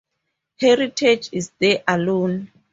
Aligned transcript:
Heritage 0.59 1.29
is 1.31 1.51
there 1.59 1.83
alone. 1.87 2.49